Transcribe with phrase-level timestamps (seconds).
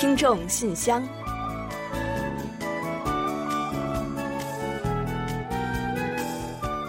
[0.00, 1.02] 听众信箱，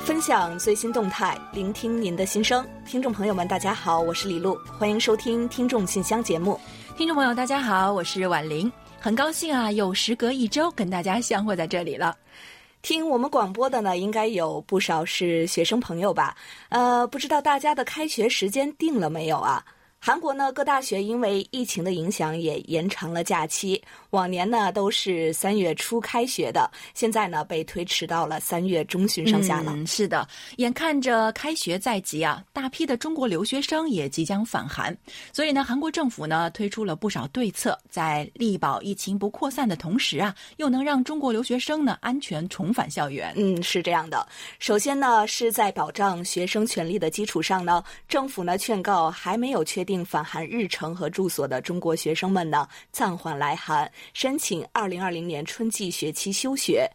[0.06, 2.64] 分享最新动态，聆听您的心声。
[2.86, 6.60] 听众朋友们，大家好，我是李璐，欢迎收听听众信箱节目。
[6.96, 12.16] 听众朋友，大家好，我是婉玲，很高兴啊，又时隔一周跟大家相会在这里了。
[12.84, 16.38] 听我们广播的呢，应该有不少是学生朋友吧？
[16.70, 19.66] 呃，不知道大家的开学时间定了没有啊？
[20.02, 23.82] 韩国呢，各大学因为疫情的影响也延长了假期。
[24.12, 29.74] 往年呢都是三月初开学的，现在呢被推迟到了三月中旬上下了。
[29.76, 34.98] 嗯，是的，眼看着开学在即啊，大批的中国留学生也即将返韩，
[35.34, 43.34] 所以呢，韩国政府呢推出了不少对策，在力保疫情不扩散的同时啊，又能让中国留学生呢安全重返校园。
[43.36, 44.26] 嗯，是这样的。
[44.60, 53.92] 首先呢，是在保障学生权利的基础上呢，政府呢劝告还没有确并返韩日程和住所的中国学生们呢，暂缓来韩。
[54.14, 56.88] 申请二零二零年春季学期休学。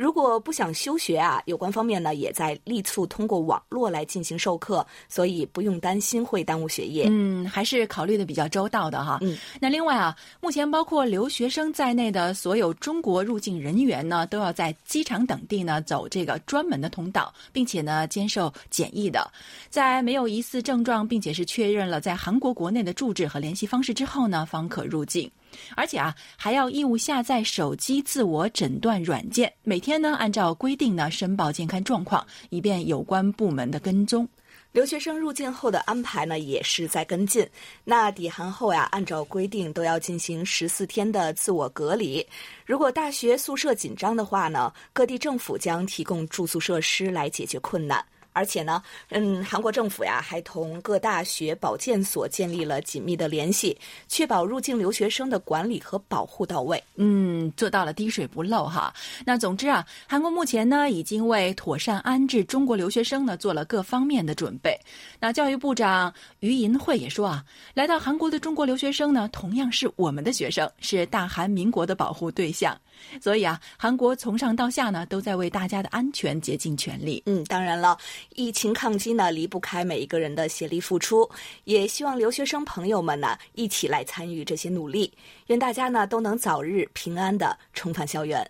[0.00, 7.04] 如果不想休学啊，有关方面呢也在力促通过网络来进行授课，所以不用担心会耽误学业。
[7.10, 9.18] 嗯，还是考虑的比较周到的哈。
[9.20, 19.30] 嗯，那另外啊，目前包括留学生在内的所有中国入境人员呢，都要在机场等地呢走这个专门的通道，并且呢接受检疫的。
[19.68, 25.30] 在没有疑似症状，并且是确认了在韩国国内的住址和联系方式之后呢，方可入境。
[25.76, 34.28] 而且啊，还要义务下载手机自我诊断软件，每天呢按照规定呢申报健康状况，以便有关部门的跟踪。
[34.72, 37.44] 留学生入境后的安排呢也是在跟进。
[37.82, 42.24] 那抵韩后呀，按照规定都要进行十四天的自我隔离。
[42.64, 48.04] 如果大学宿舍紧张的话呢，各地政府将提供住宿设施来解决困难。
[48.40, 53.76] 而且呢，嗯，韩国政府呀还同各大学保健所建立了紧密的联系，
[54.08, 56.82] 确保入境留学生的管理和保护到位。
[56.96, 58.94] 嗯，做到了滴水不漏哈。
[59.26, 64.74] 那总之啊，韩国目前呢已经为妥善安置中国留学生呢做了各方面的准备。
[65.20, 72.74] 那教育部长于银慧也说啊，来到韩国的中国留学生呢，同样是我们的学生，是大韩民国的保护对象。
[73.20, 77.22] 所以啊，韩国从上到下呢都在为大家的安全竭尽全力。
[77.26, 77.98] 嗯，当然了。
[78.34, 81.28] 疫情抗击呢，离不开每一个人的协力付出，
[81.64, 85.12] 也希望留学生朋友们呢一起来参与这些努力。
[85.48, 88.48] 愿大家呢都能早日平安的重返校园。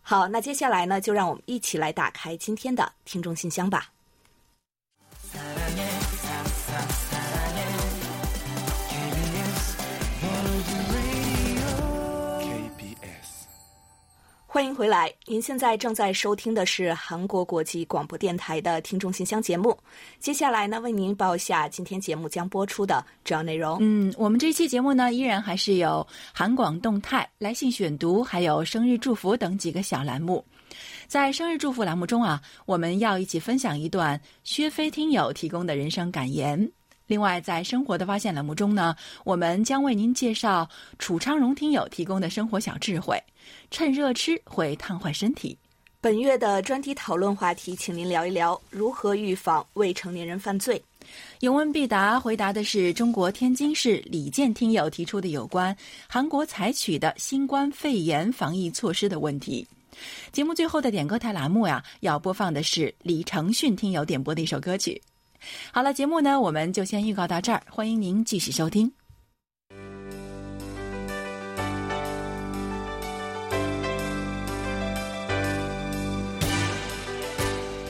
[0.00, 3.90] 好，那接下来呢，就让我们一起来打开今天的听众信箱吧。
[14.54, 15.12] 欢迎回来！
[15.26, 19.76] 您现在正在收听的是韩国国际广播电台的听众信箱节目。
[20.20, 23.78] 接下来呢，为您报一下今天节目将播出的主要内容。
[23.80, 30.44] 嗯，我们这期节目呢，依然还是有韩广动态、来信选读，还有生日祝福等几个小栏目。
[31.08, 36.70] 在生日祝福栏目中啊，我们要一起分享一段薛飞听友提供的人生感言。
[37.08, 38.94] 另外，在生活的发现栏目中呢，
[39.24, 40.66] 我们将为您介绍
[40.98, 43.20] 楚昌荣听友提供的生活小智慧。
[43.70, 45.56] 趁热吃会烫坏身体。
[46.00, 50.82] 本月的专题讨论话题，请您聊一聊如何预防未成年人犯罪。
[51.40, 55.74] 有问必答，回答的是中国天津市李健听友提出的有关
[56.06, 59.66] 韩国采取的新冠肺炎防疫措施的问题。
[60.32, 65.00] 节目最后的点歌台栏目呀，要播放的是李承训听友点播的一首歌曲。
[65.72, 69.03] 好了，节目呢，我们就先预告到这儿，欢迎您继续收听。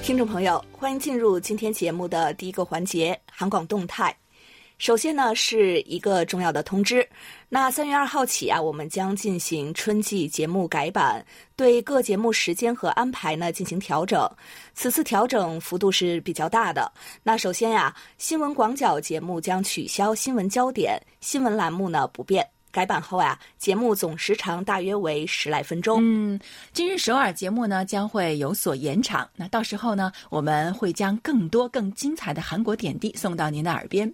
[0.04, 4.14] 听众朋友，欢迎进入今天节目的第一个环节——韩广动态。
[4.76, 7.08] 首先呢，是一个重要的通知。
[7.48, 11.24] 那三月二号起啊，我们将进行春季节目改版，
[11.56, 14.30] 对各节目时间和安排呢进行调整。
[14.74, 16.92] 此次调整幅度是比较大的。
[17.22, 22.46] 那首先呀，新闻广角节目将取消新闻焦点，新闻栏目呢不变。
[22.74, 26.00] 改版后啊，节目总时长大约为十来分钟。
[26.02, 26.40] 嗯，
[26.72, 29.30] 今日首尔节目呢将会有所延长。
[29.36, 34.12] 那到时候呢，我们会将更多更精彩的韩国点滴送到您的耳边。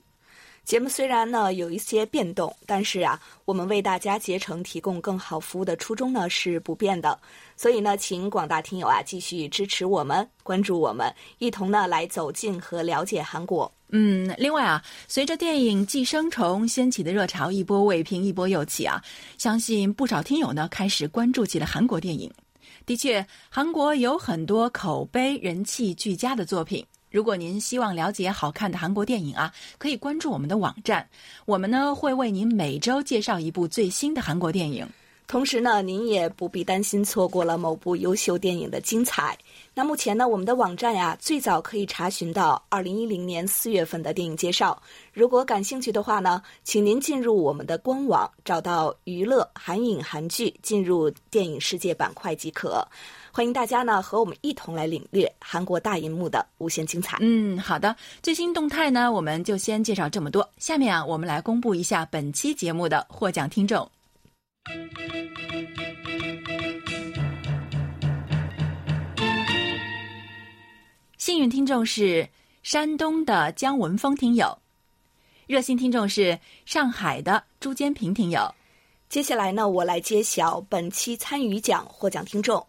[0.63, 7.19] 节目虽然呢有一些变动，但是啊，我们为大家竭诚提供更好服务的初衷呢是不变的。
[7.57, 13.73] 所以呢，请广大听友啊继续支持我们，关注我们，一同呢来走进和了解韩国。
[13.93, 19.03] 嗯，另外啊，随着电影《寄生虫》掀起的热潮一波未平一波又起啊，
[19.37, 22.31] 相信不少听友呢开始关注起了韩国电影。
[22.87, 26.85] 的确，韩国有很多口碑人气俱佳的作品。
[27.11, 31.09] 如果您希望了解好看的韩国电影啊，可以关注我们的网站，
[31.45, 34.89] 我们呢会为您每周介绍一部最新的韩国电影。
[35.31, 39.39] 同时呢，您也不必担心错过了某部优秀电影的精彩。
[39.73, 44.83] 那目前呢，我们的网站呀，最早可以查询到二零一零年四月份的电影介绍。
[45.13, 52.85] 如果感兴趣的话呢，请您进入我们的官网，找到娱乐韩影韩剧，进入电影世界板块即可。
[53.31, 57.19] 欢迎大家呢和我们一同来领略韩国大银幕的无限精彩。
[57.21, 60.51] 嗯，好的，最新动态呢，我们就先介绍这么多。
[60.59, 63.89] 下面啊，我们来公布一下本期节目的获奖听众。
[71.17, 72.29] 幸运听众是
[72.63, 74.59] 山东的姜文峰听友，
[75.47, 78.55] 热心听众是上海的朱坚平听友。
[79.09, 82.67] 接下来呢，我来揭晓本期参与奖获奖听众，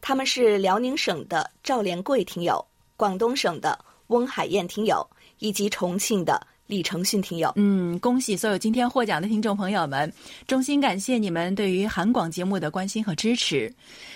[0.00, 2.64] 他们是辽宁省的赵连贵听友、
[2.96, 3.78] 广东省的
[4.08, 5.06] 翁海燕听友
[5.38, 6.46] 以及重庆的。
[6.72, 10.10] 李承训听友，嗯，恭喜所有今天获奖的听众朋友们，
[10.46, 13.70] 衷心感谢你们对于韩广节目的关心和支持，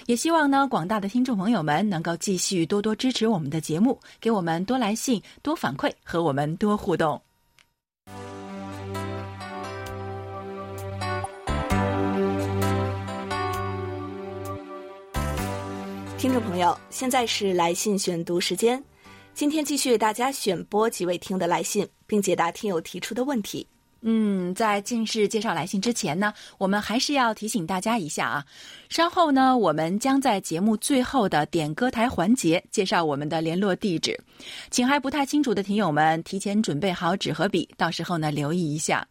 [0.06, 7.20] 也希望呢广大的听众朋友们能够继续多多支持我们的节目，给我们多来信、多反馈和我们多互动。
[16.16, 18.82] 听众朋友，现在是来信选读时间。
[19.34, 23.66] 今天继续为大家选播几位听的来信，并解答听友提出的问题。
[24.02, 28.44] 嗯，在正式介绍来信之前呢，我们还是要提醒大家一下啊。
[28.88, 34.16] 稍后呢，我们将在节目最后的点歌台环节介绍我们的联络地址，
[34.70, 39.04] 请还不太清楚的听友们提前准备好纸和笔，到时候呢留意一下。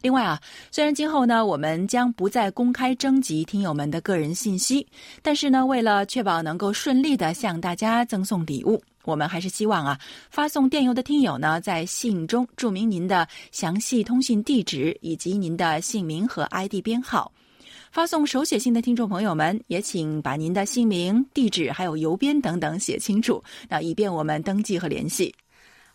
[0.00, 0.40] 另外啊，
[0.70, 4.86] 虽然今后呢我们将不再公开征集听友们的个人信息，
[5.20, 8.82] 但是呢，为了确保能够顺利的向大家赠送礼物。
[9.08, 9.98] 我们还是希望啊，
[10.30, 17.32] 发送电邮的听友呢，在信中注明您的详细通信地址以及您的姓名和 ID 编号。
[17.90, 25.34] 发送手写信的听众朋友们，也请把您的姓名、地址还有邮编等等写清楚，那以便我们登记和联系。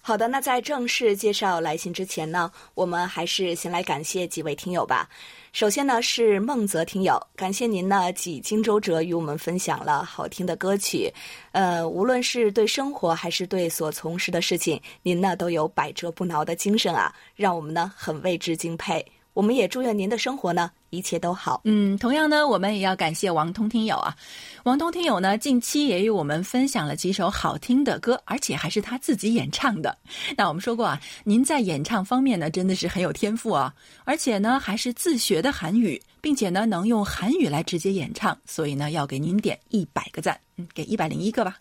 [0.05, 5.07] 好的，那在正式介绍来信之前呢，我们还是先来感谢几位听友吧。
[5.53, 11.09] 首先呢是孟泽听友，感谢您呢几经周折与我们分享了好听的歌曲，
[11.53, 19.05] 呃，无论是对生活还是对所从事的事情，您呢都有百折不挠的精神啊，让我们呢很为之敬佩。
[19.31, 20.69] 我们也祝愿您的生活呢。
[20.93, 21.61] 一切都好。
[21.65, 24.15] 嗯，同样呢，我们也要感谢王通听友啊。
[24.63, 29.97] 王通听友呢，近期也与我们分享了几首好听的歌，而且还是他自己演唱的。
[30.37, 33.73] 那我们说过啊，您在演唱方面呢，真的是很有天赋啊，
[34.05, 41.57] 而且呢，还是自学的韩语，并且呢，能用韩语来直接演唱，所以呢，要给您点一百个赞，嗯，给一百零一个吧。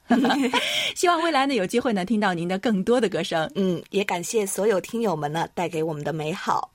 [0.94, 3.50] 希望未来呢，有机会呢，听到您的更多的歌声。
[3.56, 6.70] 嗯，也感谢所有听友们呢，带给我们的美好。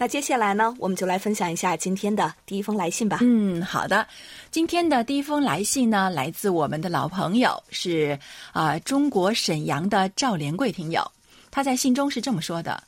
[0.00, 3.18] 那接下来呢，我们就来分享一下今天的第一封来信吧。
[3.20, 4.06] 嗯，好的。
[4.48, 8.16] 今天的第一封来信呢，来自我们的老朋友，是
[8.52, 11.02] 啊，中国沈阳的赵连贵听友。
[11.50, 12.80] 他在信中是这么说的：“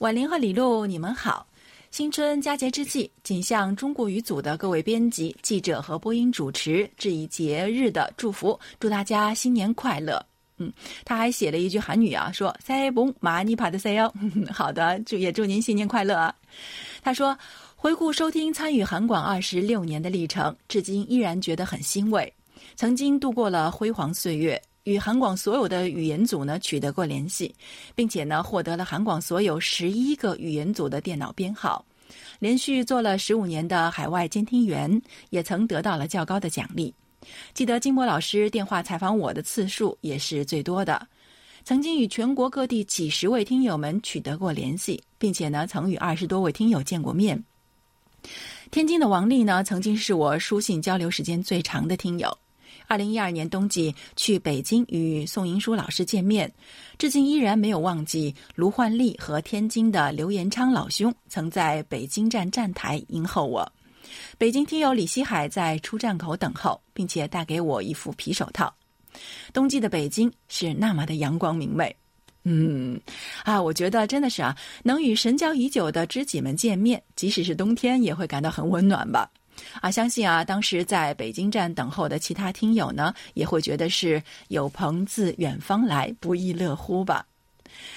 [0.00, 1.46] 婉玲和李璐，你们好！
[1.90, 10.24] 新春佳节之际，谨向中国语组的各位编辑、记者和播音主持致以节日的祝福，祝大家新年快乐。”
[10.57, 10.71] 嗯，
[11.03, 14.11] 他还写了一句韩语啊，说“塞봉마니받으세요”。
[14.53, 16.35] 好的，祝也祝您新年快乐啊。
[17.01, 22.31] 他说：“回顾收听参与韩广二十六年的历程，至今依然觉得很欣慰。
[22.75, 27.53] 曾经度过了辉煌岁月，与韩广所有的语言组呢取得过联系，
[27.95, 31.83] 并且呢获得了韩广所有十一个语言组的电脑编号。
[32.37, 35.01] 连续做了十五年的海外监听员，
[35.31, 36.93] 也曾得到了较高的奖励。”
[37.54, 41.06] 记得金波老师电话采访我的次数也是最多的，
[41.64, 47.42] 曾经与全国各地几十位听友们取得过联系，并且呢，曾与二十多位听友见过面。
[48.70, 52.36] 天津的王丽呢，曾经是我书信交流时间最长的听友。
[52.88, 56.52] 二零一二年冬季去北京与宋银书老师见面，
[56.98, 63.72] 至今依然没有忘记卢焕丽和天津的刘延昌老兄曾在北京站站台迎候我。
[64.38, 68.72] 北京听友李希海在出站口等候，并且带给我一副皮手套。
[69.52, 71.94] 冬季的北京是那么的阳光明媚。
[72.44, 73.00] 嗯，
[73.44, 79.28] 啊，我觉得真的是啊，能与神交已久的知己们见面，即使是冬天也会感到很温暖吧。
[79.80, 87.26] 啊，相信啊，当时在北京站等候的其他听友呢，也会觉得是有朋自远方来，不亦乐乎吧。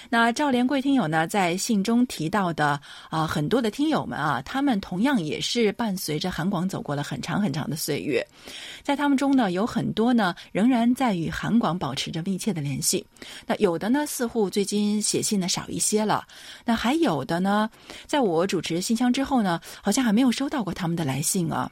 [0.10, 2.79] 那赵连贵听友呢，在信中提到的
[3.10, 8.25] 啊，很多的听友们啊，他们同样也是伴随着韩广走过了很长很长的岁月，
[8.84, 13.05] 在他们中呢，有很多呢仍然在与韩广保持着密切的联系。
[13.46, 16.25] 那有的呢，似乎最近写信的少一些了。
[16.65, 17.69] 那还有的呢，
[18.05, 21.69] 在我主持信箱之后呢，好像还没有收到过他们的来信啊。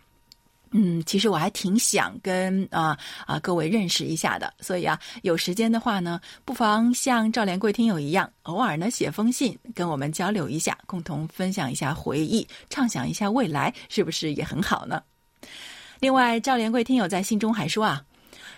[0.71, 15.01] 嗯，其实我还挺想跟啊啊各位认识一下的，所以啊，有时间的话呢，不妨像赵连贵听友一样，偶尔呢写封信跟我们交流一下，共同分享一下回忆，畅想一下未来，是不是也很好呢？
[15.99, 18.03] 另外，赵连贵听友在信中还说啊，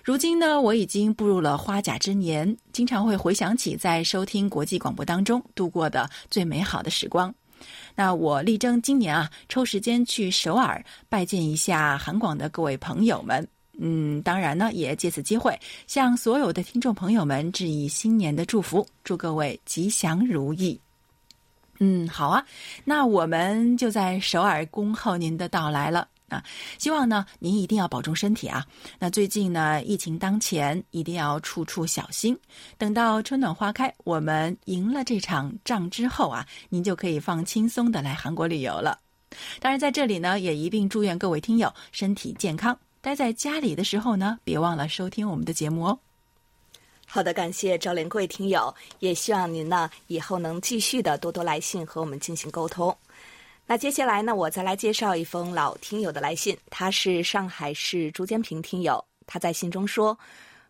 [0.03, 7.33] 如今呢，我已经步入了花甲之年，经常会回想起在收听国际广播当中度过的最美好的时光。
[7.95, 13.47] 那我力争今年啊，抽时间去首尔拜见一下韩广的各位朋友们。
[13.81, 20.79] 嗯，当然呢，也借此机会向所有的听众朋友们致以新年的祝福，祝各位吉祥如意。
[21.79, 22.45] 嗯，好啊，
[22.83, 26.05] 那我们就在首尔恭候您的到来了。
[26.29, 26.43] 啊，
[26.77, 28.65] 希望呢您一定要保重身体啊。
[28.97, 32.37] 那最近呢疫情当前，一定要处处小心。
[32.77, 38.99] 等到春暖花开，我们赢了这场仗之后啊，您就可以放轻松的来韩国旅游了。
[39.59, 42.77] 当然，在这里呢也一并祝愿各位听友身体健康。
[43.01, 45.99] 待在家里的时候呢，别忘了收听我们的节目哦。
[47.05, 52.95] 好的，感谢赵连贵听友，也希望您呢以后能继续的多多来信和我们进行沟通。
[53.71, 56.57] 那接下来呢，我再来介绍一封老听友的来信。
[56.71, 60.17] 他是上海市朱坚平听友，他在信中说：“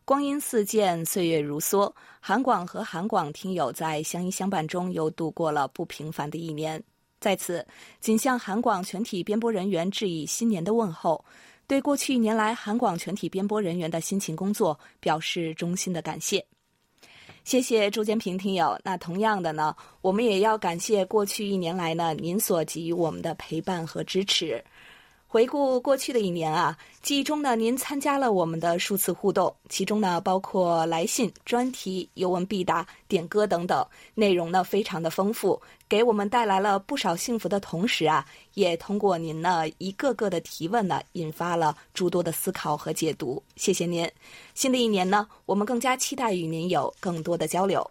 [0.03, 1.89] 光阴似箭，岁月如梭，
[2.19, 6.83] 韩广和韩广听友在相依相伴中又度过了不平凡的一年。
[7.21, 7.65] 在此，
[8.01, 11.23] 仅向韩广全体编播人员致以新年的问候，
[11.67, 16.45] 对过去一年来韩广全体编播人员的辛勤工作表示衷心的感谢。”
[17.49, 18.79] 谢谢朱建平听友。
[18.83, 24.63] 那同样的呢，我们也要感谢过去一年来呢您所给予我们的陪伴和支持。
[25.31, 43.43] 回顾过去的一年啊，记忆中呢，您参加了我们的数次互动，其中呢包括来信、专题、有问必答、点歌等等，内容呢非常的丰富，给我们带来了不少幸福的同时啊，也通过您呢一个个的提问呢，引发了诸多的思考和解读。
[43.55, 44.11] 谢谢您。
[44.55, 47.87] 新的一年呢，我们更加期待与您有更多的交流。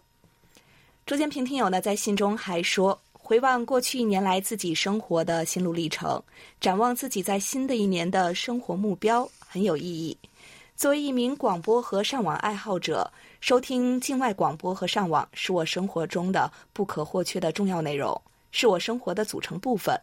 [1.05, 2.99] 朱建平听友呢在信中还说。
[3.29, 6.19] 回望过去一年来自己生活的心路历程，
[6.59, 10.17] 展望自己在新的一年的生活目标，很有意义。
[10.75, 13.07] 作为一名广播和上网爱好者，
[13.39, 18.19] 收听境外广播和上网是我生活中的不可或缺的重要内容，
[18.49, 19.95] 是我生活的组成部分。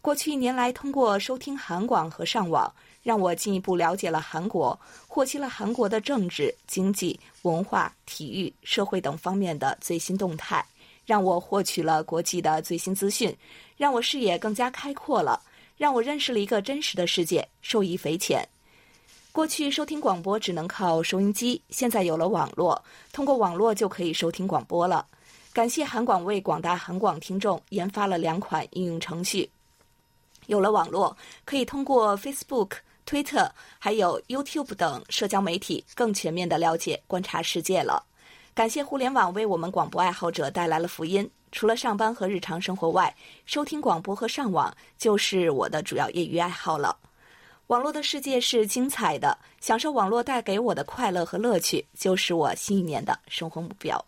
[0.00, 10.66] 过去一年来，通过收听韩广和上网，让我进一步了解了韩国，获悉了韩国的政治、经济、文化、体育、社会等方面的最新动态。
[11.06, 13.34] 让我获取了国际的最新资讯，
[13.76, 15.40] 让我视野更加开阔了，
[15.78, 18.46] 让我认识了一个真实的世界，受益匪浅。
[19.30, 22.82] 过去收听广播只能靠收音机，现在有了网络，
[23.12, 25.06] 通过网络就可以收听广播了。
[25.52, 29.48] 感谢韩广为广大韩广听众研发了两款应用程序，
[30.46, 32.72] 有了网络，可以通过 Facebook、
[33.06, 33.48] Twitter
[33.78, 38.02] 还有 YouTube 等社交媒体，更全面的了解、观察世界了。
[38.56, 41.30] 感谢互联网为我们广播爱好者带来了福音。
[41.52, 46.96] 除了上班和日常生活外，收听广播和上网就是我的主要业余爱好了。
[47.66, 54.02] 网络的世界是精彩的，享受网络带给我的快乐和乐趣，就是我新一年的生活目标。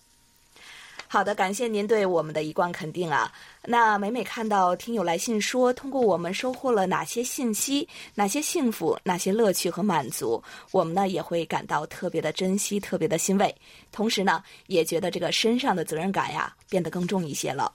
[1.11, 3.33] 好的，感谢您对我们的一贯肯定啊。
[3.65, 13.55] 那每每看到听友来信说，通过我们收获了哪些信息、哪些幸福、哪些乐趣和满足，我们呢也会感到特别的珍惜、特别的欣慰。
[13.91, 17.73] 同时呢，也觉得这个身上的责任感呀变得更重一些了，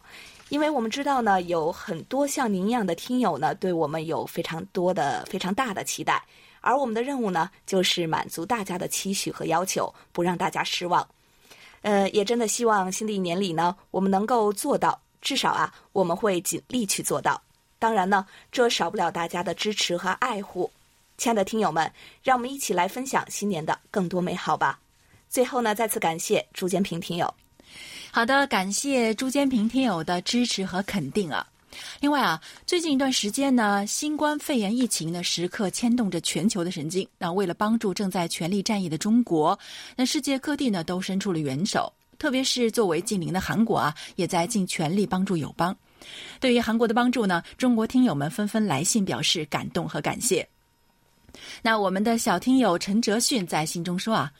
[0.49, 6.23] 因为我们知道呢，有很多像您一样的听友呢，对我们有非常多的、非常大的期待，
[6.61, 11.07] 而我们的任务呢，就是满足大家的期许和要求，不让大家失望。
[11.83, 17.39] 呃，也真的希望新的一年里呢，我们能够做到，至少啊，我们会尽力去做到。
[17.77, 20.71] 当然呢，这少不了大家的支持和爱护。
[21.17, 21.91] 亲爱的听友们，
[22.23, 24.79] 让我们一起来分享新年的更多美好吧。
[25.29, 27.31] 最后呢，再次感谢朱建平听友。
[28.11, 31.45] 好的，感谢朱建平听友的支持和肯定啊。
[31.99, 37.07] 另外啊，最近一段时间呢，新冠肺炎疫情呢时刻牵动着全球的神经。
[37.17, 39.57] 那为了帮助正在全力战役的中国，
[39.95, 41.91] 那世界各地呢都伸出了援手。
[42.19, 45.75] 特别是作为近邻的韩国啊，也在尽全力帮助友邦。
[46.39, 50.47] 对于韩国的帮助呢，中国听友们纷纷来信表示感动和感谢。
[51.61, 54.31] 那我们的小听友陈哲迅在信中说啊，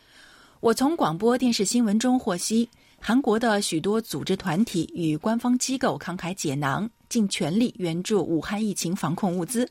[0.60, 2.70] 我从广播电视新闻中获悉。
[3.06, 9.70] 韩国的许多组织团体与官方机构慷慨解囊，尽全力援助武汉疫情防控物资。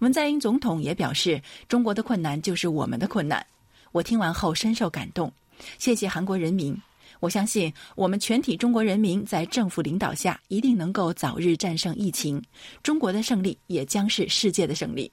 [0.00, 3.44] 文在寅总统也表示，中国的困难就是我们的困难。
[3.90, 5.32] 我听完后深受感动，
[5.78, 6.76] 谢谢韩国人民。
[7.20, 12.42] 我相信我们全体中国人民在政府领导下，一定能够早日战胜疫情。
[12.82, 15.10] 中国的胜利也将是世界的胜利。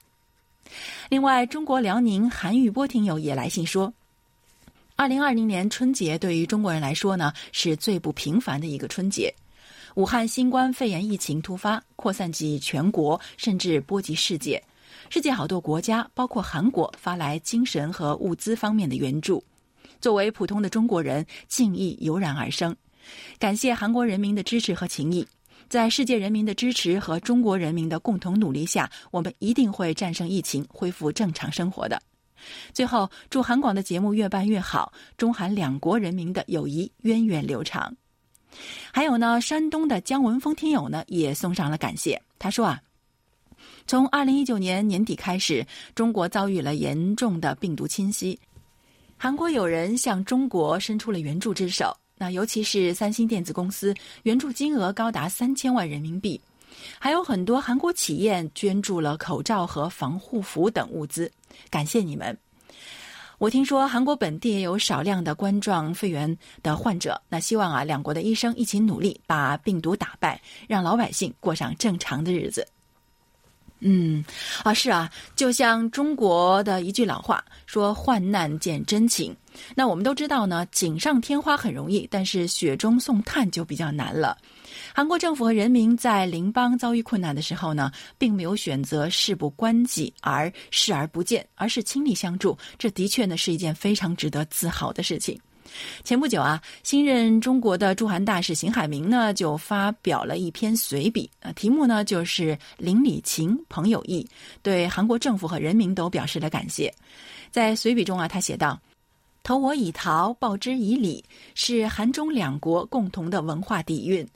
[1.08, 3.90] 另外，中国辽宁韩玉波听友也来信说，
[4.94, 9.34] 二零二零年春节对于中国人来说呢，是最不平凡的一个春节。
[9.94, 14.62] 武汉新冠肺炎疫情突发，扩散及全国，甚至波及世界。
[15.10, 19.44] 世界好多国家，包括韩国，发来精神和物资方面的援助。
[20.00, 22.74] 作为普通的中国人，敬意油然而生。
[23.38, 25.26] 感谢韩国人民的支持和情谊，
[25.68, 32.00] 在世界人民的支持和中国人民的共同努力下，我们一定会战胜疫情，恢复正常生活的。
[32.72, 37.94] 最后，祝韩广的节目越办越好，中韩两国人民的友谊源远流长。
[38.92, 42.20] 还有呢，山东的姜文峰听友呢也送上了感谢。
[42.38, 42.80] 他说啊，
[43.86, 48.38] 从二零一九年年底开始，中国遭遇了严重的病毒侵袭，
[49.16, 51.96] 韩国有人向中国伸出了援助之手。
[52.18, 53.92] 那尤其是三星电子公司，
[54.22, 56.40] 援助金额高达三千万人民币，
[56.98, 61.28] 还有很多韩国企业捐助了口罩和防护服等物资。
[61.68, 62.36] 感谢你们。
[63.42, 72.64] 我听说韩国本地也有少量的冠状肺炎的患者，那希望啊，两国的医生一起努力，把病毒打败，让老百姓过上正常的日子。
[73.80, 74.24] 嗯，
[74.62, 79.36] 啊是啊，就像中国的一句老话说：“患难见真情。”
[79.74, 84.38] 那我们都知道呢，锦上添花很容易，但是雪中送炭就比较难了。
[84.94, 92.56] 韩国政府和人民在邻邦遭遇困难的时候呢，并没有选择事不关己而视而不见，而是倾力相助。
[92.78, 95.38] 这的确呢是一件非常值得自豪的事情。
[96.04, 104.28] 前不久啊，新任中国的驻韩大使邢海明呢就发表了一篇随笔，啊，题目呢就是“邻里情，朋友义”，
[104.62, 106.92] 对韩国政府和人民都表示了感谢。
[107.50, 108.78] 在随笔中啊，他写道
[109.42, 111.24] ：“投我以桃，报之以李，
[111.54, 114.28] 是韩中两国共同的文化底蕴。”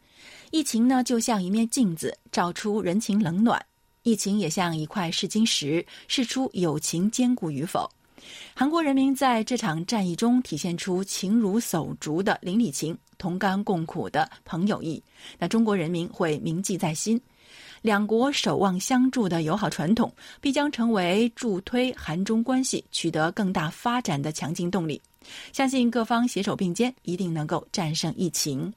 [0.57, 3.61] 疫情呢，就像一面镜子，照出人情冷暖；
[4.05, 7.87] 疫情也像一块试金石，试出友情坚固与否。
[8.55, 15.03] 韩国人民在这场战役中体现出情如手足的邻里情、同甘共苦的朋友义。
[15.38, 17.21] 那中国人民会铭记在心，
[17.83, 24.99] 两国守望相助的友好传统，必将成为助推韩中关系取得更大发展的强劲动力。
[25.53, 28.73] 相信各方携手并肩，一定能够战胜疫情。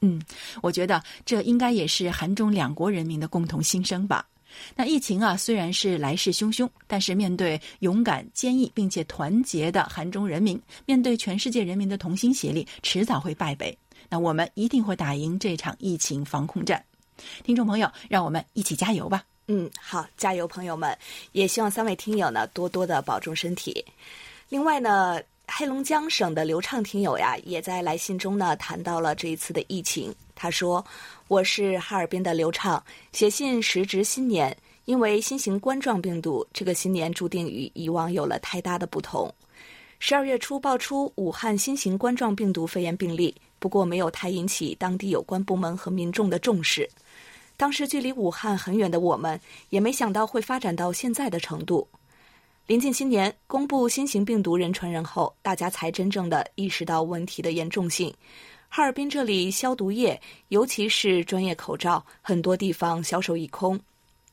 [0.00, 0.22] 嗯，
[0.62, 4.26] 我觉得这应该也是韩中两国人民的共同心声吧。
[4.74, 13.76] 那疫情啊，虽然是来势汹汹，但是面对勇敢、坚毅并且团结的韩中人民，面对全世界人民的同心协力，迟早会败北。
[14.08, 16.82] 那我们一定会打赢这场疫情防控战。
[17.44, 19.24] 听众朋友，让我们一起加油吧！
[19.48, 20.96] 嗯，好，加油，朋友们！
[21.32, 23.84] 也希望三位听友呢多多的保重身体。
[24.48, 25.20] 另外呢。
[25.50, 30.14] 黑龙江省的刘畅听友呀，也在来信中呢谈到了这一次的疫情。
[30.34, 30.84] 他说
[31.26, 32.80] ：“我是哈尔滨的刘畅，
[33.12, 39.34] 写信时值新年，因为新型冠状病毒，这个新年注定与以往有了太大的不同。
[39.98, 46.88] 十二月初爆出武汉新型冠状病毒肺炎病例，不过没有太引起当地有关部门和民众的重视。
[47.56, 51.88] 当时距离武汉很远的我们，也没想到会发展到现在的程度。”
[52.68, 58.12] 临近新年，公布新型病毒人传人后，大家才真正的意识到问题的严重性。
[58.68, 63.80] 哈尔滨这里消毒液，尤其是专业口罩，很多地方销售一空。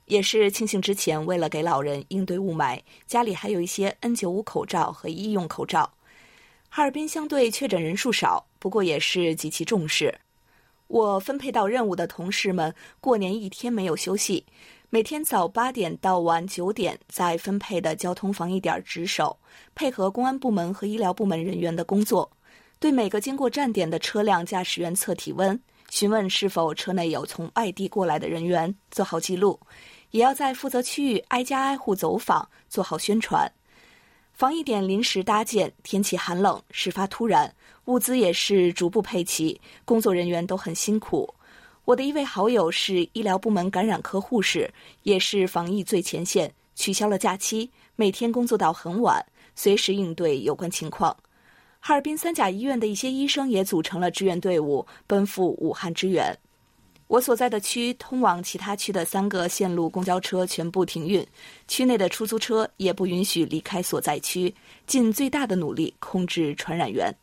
[0.07, 5.89] 也是庆幸之前，为了给老人应对雾霾，家里还有一些 N95 口罩和医用口罩。
[6.67, 10.13] 哈尔滨相对确诊人数少，不过也是极其重视。
[10.87, 14.45] 我分配到任务的同事们，过年一天没有休息。
[14.89, 19.37] 每天早八点到晚九点，在分配的交通防疫点值守，
[19.73, 22.29] 配合公安部门和医疗部门人员的工作，
[22.79, 29.59] 对每个经过站点的车辆驾驶员测体温，询问是否车内有从外地过来的人员，做好记录，
[30.11, 33.51] 也要在负责区域挨家挨户走访，做好宣传。
[34.33, 37.53] 防疫点临时搭建，天气寒冷，事发突然，
[37.85, 41.33] 物资也是逐步配齐，工作人员都很辛苦。
[41.85, 44.67] 我的一位好友是医疗部门感染科护士，
[45.03, 51.15] 也是防疫最前线，取消了假期，每天工作到很晚，随时应对有关情况。
[51.79, 56.35] 哈尔滨三甲医院的一些医生也组成了支援队伍，奔赴武汉支援。
[57.05, 61.23] 我所在的区通往其他区的三个线路公交车全部停运，
[61.67, 64.51] 区内的出租车也不允许离开所在区，
[64.87, 67.15] 尽最大的努力控制传染源。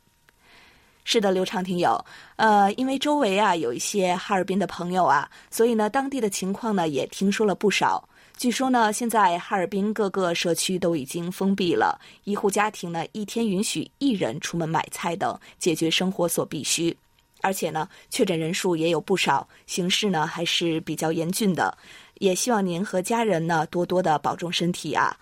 [1.04, 2.02] 是的，刘畅听友，
[2.36, 8.08] 呃，因为周围啊有一些哈尔滨的朋友啊，所以呢，当地的情况呢也听说了不少。
[8.36, 16.96] 据说呢，现在哈尔滨各个社区都已经封闭了，一户家庭呢一天允许一人出门买菜等，解决生活所必需。
[17.40, 21.76] 而且呢，确诊人数也有不少，形势呢还是比较严峻的。
[22.18, 25.16] 也希望您和家人呢多多的保重身体啊。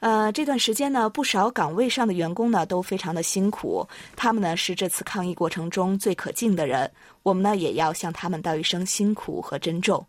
[0.00, 6.90] 呃，这段时间呢，不少岗位上的员工呢都非常的辛苦，他们呢是这次抗疫过程中最可敬的人，
[7.22, 10.04] 我们呢也要向他们道一声辛苦和珍重。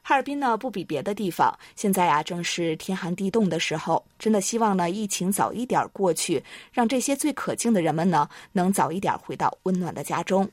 [0.00, 10.48] 哈尔滨呢不比别的地方，现在呀正是天寒地冻的时候，真的希望呢疫情早一点过去，让这些最可敬的人们呢能早一点回到温暖的家中。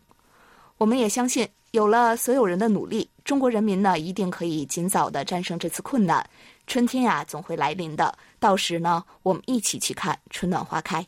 [0.77, 6.29] 我们也相信，有了所有人的努力，中国人民呢一定可以尽早的战胜这次困难。
[6.67, 8.13] 春天呀总会来临的，
[8.45, 11.03] 到时呢我们一起去看春暖花开。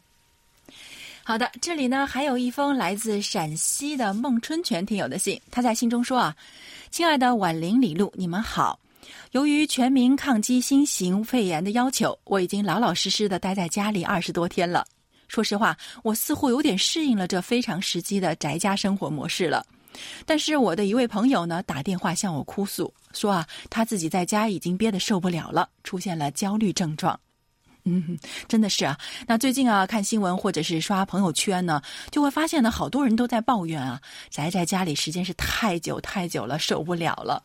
[1.24, 6.36] 好的，这里呢还有一封来自陕西的孟春全听友的信，他在信中说啊。
[6.90, 8.80] 亲爱的婉玲、李璐，你们好。
[9.34, 14.84] 由于全民抗击新型肺炎的要求，我已经老老实实的待在家里二十多天了。
[15.28, 19.64] 说实话，我似乎有点适应了这非常时期的宅家生活模式了。
[20.26, 27.20] 但是我的一位朋友呢，打电话向我哭诉，说啊，他自己在家已经憋得受不了了，出现了焦虑症状。
[27.90, 28.20] 嗯，
[28.50, 28.98] 真的是啊。
[29.26, 37.42] 那最近啊，看新闻或者是刷朋友圈呢，就会发现呢，好多人都在抱怨啊，宅在家里时间是太久太久了，受不了了。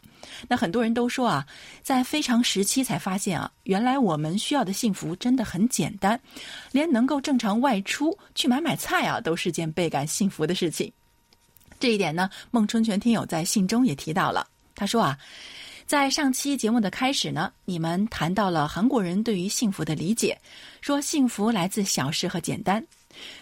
[0.48, 1.46] 那很多人都说啊，
[1.82, 6.20] 在非常时期才发现啊，原来我们需要的幸福真的很简单，
[6.72, 10.92] 连能够正常外出去买买菜啊，都是件倍感幸福的事情。
[11.78, 15.16] 这一点呢，孟春全听友在信中也提到了，他说啊。
[15.92, 20.40] 在上期节目的开始呢，你们谈到了韩国人对于幸福的理解，
[20.80, 22.82] 说幸福来自小事和简单。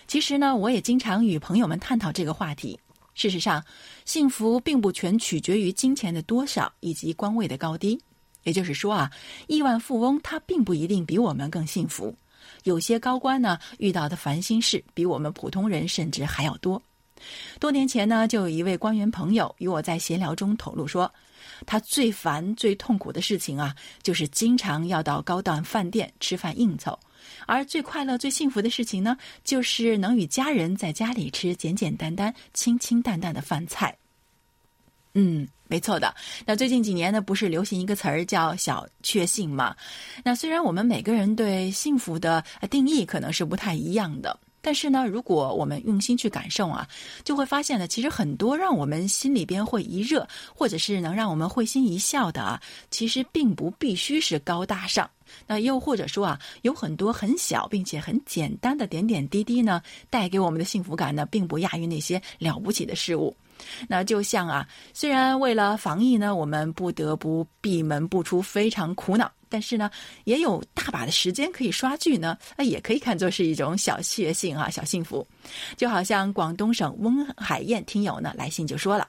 [0.08, 2.76] 其实呢，我也经常与朋友们探讨这个话题。
[3.14, 3.64] 事实上，
[4.04, 7.96] 幸福并不全取决于金钱的多少以及官位的高低。
[8.42, 9.08] 也就是说啊，
[9.46, 12.12] 亿万富翁他并不一定比我们更幸福。
[12.64, 16.82] 有些高官呢，遇到的烦心事比我们普通人甚至还要多。
[17.60, 21.08] 多年前呢，就有一位官员朋友与我在闲聊中透露说。
[21.66, 26.92] 他最烦、最痛苦的事情啊，就是经常要到高档饭店吃饭应酬；
[27.46, 33.96] 而最快乐、最幸福的事情呢，就是能与家人在家里吃简简单单、清清淡淡的饭菜。
[35.14, 36.14] 嗯，没错的。
[36.46, 39.76] 那最近几年呢，不是流行一个词儿叫“小确幸”吗？
[40.22, 44.38] 那虽然我们每个人对幸福的定义可能是不太一样的。
[44.60, 46.86] 但是呢，如果我们用心去感受啊，
[47.24, 55.08] 就会发现呢，其实很多让我们心里边会一热，或者是能让我们会心一笑的啊，其实并不必须是高大上。
[55.46, 63.34] 那又或者说啊，有很多很小并且很简单的点点滴滴呢，带给我们的幸福感呢，并不亚于那些了不起的事物。
[63.88, 69.30] 那就像啊，虽然为了防疫呢，我们不得不闭门不出，非常苦恼。
[69.52, 69.90] 但是呢，
[70.24, 75.26] 也有大把的时间可以刷剧呢，那也可以看作是一种小确幸啊，小幸福。
[75.76, 79.08] 就好像广东省翁海燕听友呢来信就说了：“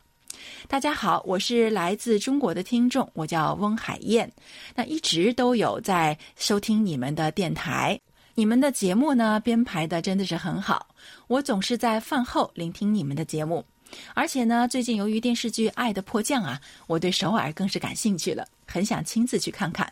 [0.68, 4.32] 大家好，我是来自中国的听众，我叫翁海燕，
[4.74, 8.00] 那一直都有在收听你们的电台，
[8.34, 10.88] 你们的节目呢编排的真的是很好，
[11.28, 13.64] 我总是在饭后聆听你们的节目，
[14.14, 19.92] 而且呢，最近由于电视剧《爱的迫降》啊，我对首尔更是感兴趣了，很想亲自去看看。”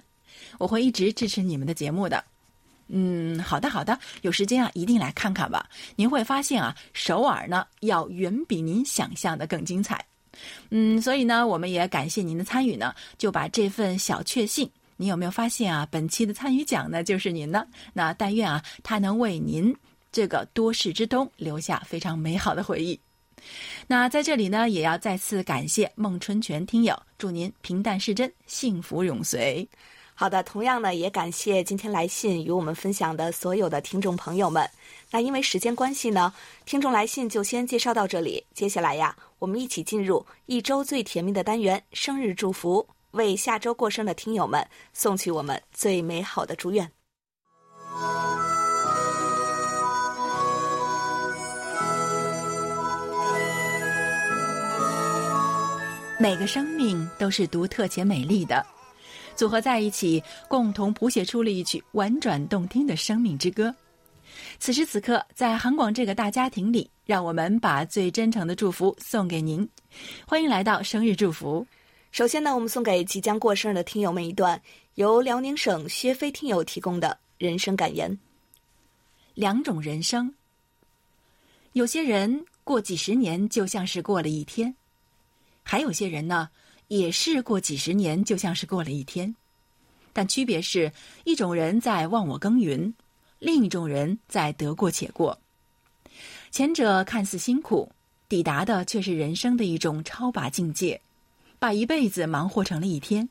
[0.57, 2.23] 我会一直支持你们的节目的，
[2.87, 5.69] 嗯，好的好的，有时间啊一定来看看吧。
[5.95, 10.03] 您会发现啊，首尔呢要远比您想象的更精彩，
[10.69, 15.87] 嗯，所以呢，我们也感谢您的参与呢，就把这份小确幸，你有没有发现啊？
[15.91, 19.75] 本期的参与奖呢就是您的，那但愿啊，它能为您
[20.11, 22.99] 这个多事之冬留下非常美好的回忆。
[23.87, 29.67] 那在这里呢，也要再次感谢孟春全听友，祝您平淡是真，幸福永随。
[30.13, 34.69] 好的，同样呢，也感谢今天来信与我们分享的所有的听众朋友们。
[35.11, 36.33] 那因为时间关系呢，
[36.65, 38.45] 听众来信就先介绍到这里。
[38.53, 46.91] 接下来呀，我们一起进入一周最甜蜜的单元——生日祝福，为下周过生的听友们送去我们最美好的祝愿。
[56.21, 58.65] 每个生命都是独特且美丽的。
[59.37, 63.73] 组合在一起，共同谱写出了一曲婉转动听的生命之歌。
[64.59, 69.65] 此时此刻，在韩广这个大家庭里，让我们把最真诚的祝福送给您。
[70.27, 71.65] 欢迎来到生日祝福。
[72.11, 74.61] 首先呢，我们送给即将过生日的听友们一段
[74.95, 78.19] 由辽宁省薛飞听友提供的人生感言：
[79.35, 80.33] 两种人生，
[81.71, 82.45] 有些人。
[82.65, 84.71] 过几十年就像是过了一天；
[85.69, 86.49] 还有些人呢，
[86.87, 89.35] 也是过几十年就像是过了一天。
[90.11, 90.91] 但区别是
[91.25, 92.91] 一种人在忘我耕耘，
[93.37, 95.39] 另一种人在得过且过。
[96.49, 97.91] 前者看似辛苦，
[98.27, 100.99] 抵达的却是人生的一种超拔境界，
[101.59, 103.29] 把一辈子忙活成了一天；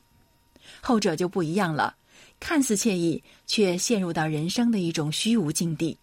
[0.79, 1.97] 后者就不一样了，
[2.39, 5.97] 看似惬意，却陷入到人生的一种虚无境地，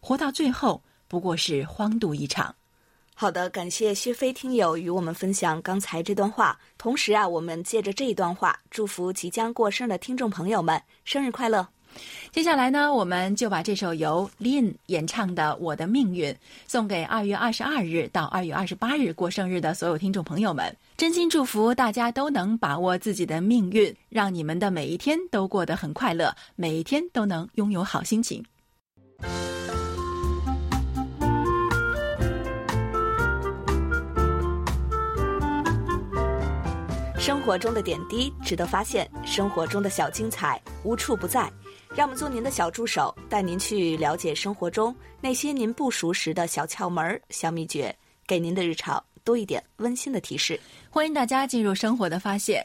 [0.00, 2.56] 活到最后不过是荒度一场。
[3.16, 6.58] 好的，感谢薛飞听友与我们分享刚才这段话。
[6.76, 11.66] 同时啊，我们借着这一段话，祝福即将过生的听众朋友们生日快乐。
[12.32, 16.32] 接下来呢，我们就把这首由 Lin 演唱的《我的命运》
[16.66, 20.76] 送给二月二十二日到二月二十八日过生日的所有听众朋友们。
[20.96, 28.44] 真心祝福大家都能把握自己的命运，让你们的每一天都过得很快乐，每一天都能拥有好心情。
[37.24, 41.50] 生活中的点滴值得发现，生活中的小精彩无处不在。
[41.96, 50.60] 让我们做您的小助手，带您去了解生活中那些您不熟识的小窍门、小秘诀，给您的日常多一点温馨的提示。
[50.90, 52.62] 欢迎大家进入生活的发现。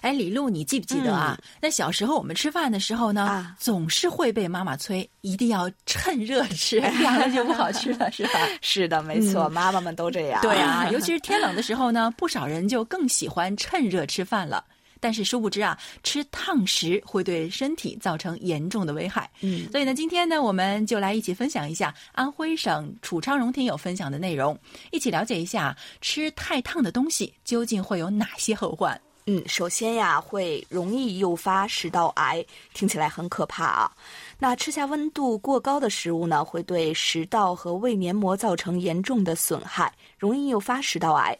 [0.00, 1.38] 哎，李璐，你记不记得啊？
[1.60, 8.40] 那小时候我们吃饭的时候呢，总是会被妈妈催，一定要趁热吃， 凉了就不好吃了，是吧？
[8.60, 10.40] 是的，没错，妈妈们都这样。
[10.42, 14.64] 对啊， 尤其是天冷的时候呢，不少人就更喜欢趁热吃饭了。
[15.04, 19.28] 但是殊不知啊，吃烫食会对身体造成严重的危害。
[19.40, 24.56] 嗯，所以呢，今天呢，我们就来一起分享一下安徽省楚昌荣听友分享的内容，
[24.92, 28.96] 一起了解一下吃太烫的东西究竟会有哪些后患。
[29.26, 33.92] 嗯，首先呀，会容易诱发食道癌，听起来很可怕啊。
[34.36, 41.38] 那吃下温度过高的食物呢，会对食道和胃黏膜造成严重的损害，容易诱发食道癌。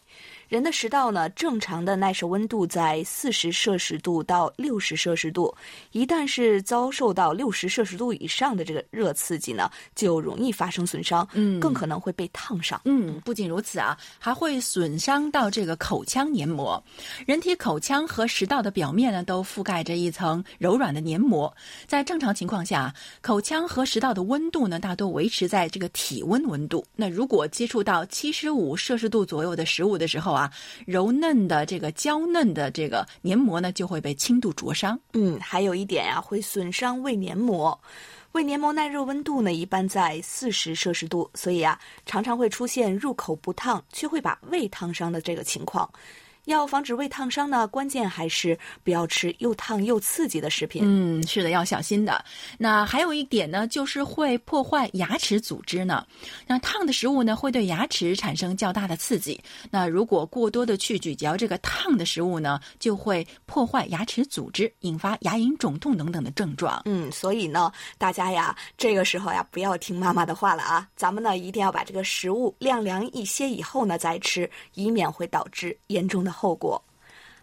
[0.52, 5.56] 人的食道呢，正常的耐受温度在四十摄氏度到六十摄氏度，
[5.92, 12.78] 一旦是遭受到六十摄氏度以上的这个热刺激呢，就容易发生损伤，嗯，更可能会被烫伤。
[12.84, 16.84] 嗯，不仅如此啊，还会损伤到这个口腔黏膜。
[17.24, 21.50] 人体口腔和食道的表面呢，都覆盖着一层柔软的黏膜。
[21.86, 26.84] 在正常情况下，口腔和食道的温度呢，大多维持在这个体温温度。
[26.94, 30.52] 那如果接触到七十五摄氏度左右的食物的时候啊，啊，
[30.86, 34.98] 柔嫩的这个娇嫩的这个黏膜呢，就会被轻度灼伤。
[35.12, 37.78] 嗯，还有一点啊，会损伤胃黏膜。
[38.32, 45.88] 胃黏膜耐热温度呢，一般在四十摄氏度，所以啊，常常会出现入口不烫却会把胃烫伤的这个情况。
[46.46, 50.82] 要防止胃烫伤呢，关键还是不要吃又烫又刺激的食品。
[50.84, 52.24] 嗯，是的，要小心的。
[52.58, 56.04] 那还有一点呢，就是会破坏牙齿组织呢。
[56.46, 59.40] 那烫的食物呢，会对牙齿产生较大的刺激。
[59.70, 66.82] 那如果过多的去咀嚼这个烫的食物呢，就会破坏牙齿组织，引发牙龈肿痛等等的症状。
[66.86, 76.31] 嗯，所以呢，大家呀，这个时候呀，不要听妈妈的话了啊，咱们呢一定要把这个食物晾凉一些以后呢再吃，以免会导致严重的。
[76.32, 76.82] 后果，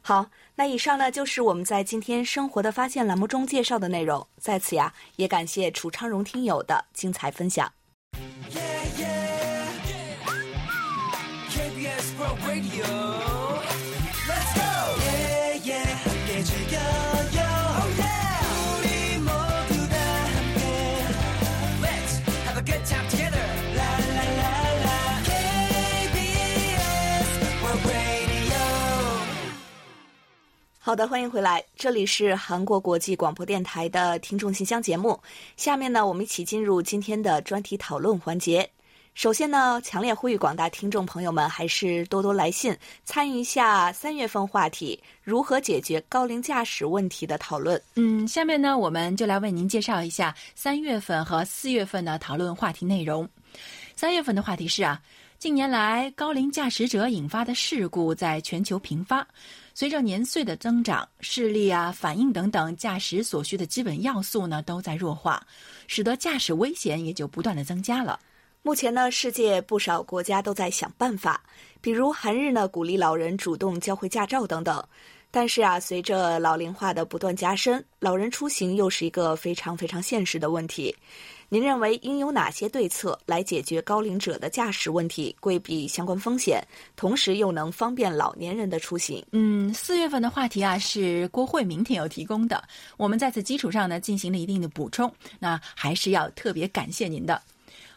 [0.02, 4.28] 好，那以上呢就是我们在今天生活的发现栏目中介绍的内容。
[4.40, 7.72] 在此呀，也感谢楚昌荣听友的精彩分享。
[30.90, 35.22] 好的，欢迎回来，这里是韩国国际广播电台的听众信箱节目。
[35.56, 38.68] 下面呢，我们一起进入今天的专题讨论环节。
[39.14, 42.76] 首先呢，强烈呼吁广大听众朋友们还是多多来信，
[43.06, 47.80] 参与一下三月份话题如何解决高龄驾驶问题的讨论。
[47.94, 53.30] 嗯，下面呢，我们就来为您介绍一下三月份和四月份的讨论话题内容。
[53.96, 55.00] 三月份的话题是啊，
[55.38, 59.28] 近年来高龄驾驶者引发的事故在全球频发。
[59.80, 65.42] 随着年岁的增长，视力啊、反应等等驾驶所需的基本要素呢，都在弱化，
[65.88, 68.20] 使得驾驶危险也就不断的增加了。
[68.62, 71.42] 目前呢，世界不少国家都在想办法，
[71.80, 74.86] 比如韩日呢，鼓励老人主动交回驾照等等。
[75.32, 80.94] 但是啊，随着老龄化的不断加深，老人出行又是一个非常非常现实的问题。
[81.52, 86.64] 您认为应有哪些对策来解决高龄者的驾驶问题，规避相关风险，
[86.96, 89.26] 同时又能方便老年人的出行？
[89.32, 92.64] 嗯，四月份的话题啊是郭慧明听友提供的，
[92.98, 95.12] 我们在此基础上呢进行了一定的补充。
[95.40, 97.42] 那还是要特别感谢您的。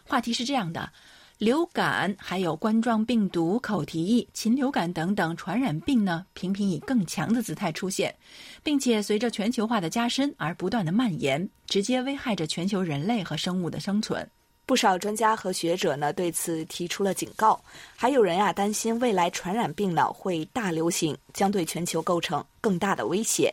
[0.03, 0.91] 话题是这样的：
[1.39, 8.15] 流感、还有冠状病毒、口蹄疫、禽流感等等传染病呢，频频以更强的姿态出现，
[8.63, 14.25] 并且随着全球化的加深而不断的蔓延，直接危害着全球人类和生物的生存。
[14.65, 17.61] 不少专家和学者呢对此提出了警告，
[17.97, 23.51] 还有人呀担心未来传染病呢会大流行，将对全球构成更大的威胁。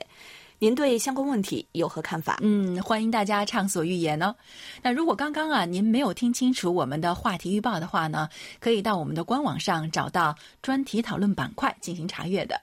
[0.63, 2.37] 您对相关问题有何看法？
[2.43, 4.37] 嗯，欢迎大家畅所欲言哦。
[4.83, 12.61] 那如果刚刚啊您没有听清楚我们的话题预报的话呢，可以到我们的官网上找到专题讨论板块进行查阅的。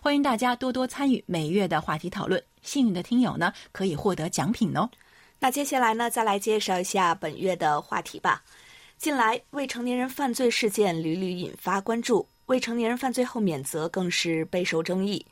[0.00, 4.88] 欢迎大家多多参与每月的话题讨论，幸运的听友呢可以获得奖品哦。
[5.38, 8.42] 那接下来呢，再来介绍一下本月的话题吧。
[8.96, 15.26] 近来，未成年人犯罪事件屡屡引发关注，未成年人犯罪后免责更是备受争议。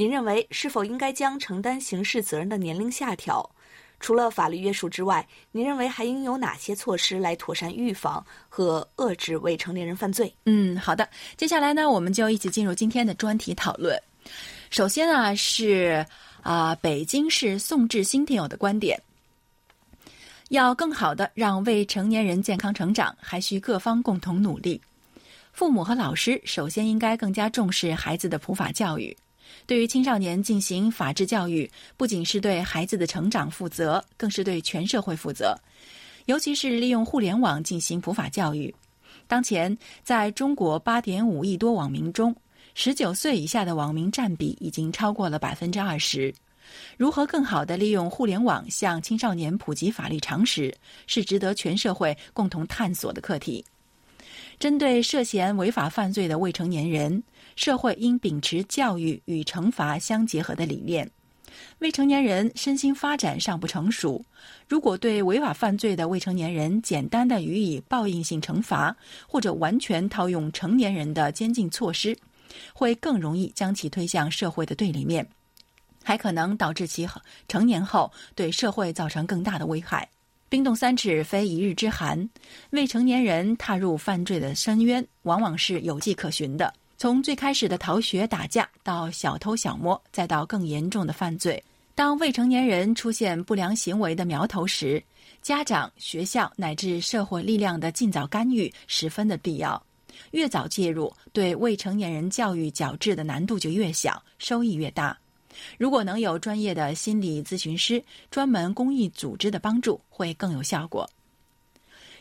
[0.00, 3.50] 您认为是否应该将承担刑事责任的年龄下调？
[3.98, 10.32] 除了法律约束之外，您认为还应有哪些措施来妥善预防和遏制未成年人犯罪？
[10.44, 11.08] 嗯，好的。
[11.36, 14.00] 接下来呢，我们就一起进入今天的专题讨论。
[14.70, 16.06] 首先啊，是
[16.42, 19.02] 啊，北京市宋志新听友的观点。
[20.50, 24.80] 要更好的让未成年人健康成长，还需各方共同努力。
[25.52, 29.16] 父母和老师首先应该更加重视孩子的普法教育。
[29.68, 35.54] 对于青少年进行法治教育，不仅是对孩子的成长负责，更是对全社会负责。
[36.24, 38.74] 尤其是利用互联网进行普法教育。
[39.26, 42.34] 当前，在中国八点五亿多网民中，
[42.74, 46.34] 十九岁以下的网民占比已经超过了百分之二十。
[46.96, 50.74] 如何更好地利用互联网向青少年普及法律常识，
[51.06, 53.62] 是值得全社会共同探索的课题。
[54.58, 57.22] 针对涉嫌违法犯罪的未成年人，
[57.58, 61.10] 社会应秉持教育与惩罚相结合的理念。
[61.80, 64.24] 未成年人身心发展尚不成熟，
[64.68, 72.16] 如果对违法犯罪的未成年人简单的予以报应性惩罚，或者完全套用成年人的监禁措施，
[72.72, 75.26] 会更容易将其推向社会的对立面。
[76.04, 77.08] 还可能导致其
[77.48, 80.08] 成年后对社会造成更大的危害。
[80.48, 82.30] 冰冻三尺非一日之寒，
[82.70, 86.72] 未成年人踏入犯罪的深渊，往往是有迹可循的。
[87.00, 91.62] 从最开始的逃学打架，到小偷小摸，再到更严重的犯罪。
[91.94, 95.00] 当未成年人出现不良行为的苗头时，
[95.40, 99.80] 家长、学校乃至社会力量的尽早干预十分的必要。
[100.32, 105.16] 越早介入，对未成年人教育矫治的难度就越小，收益越大。
[105.78, 111.08] 如果能有专业的心理咨询师、专门公益组织的帮助，会更有效果。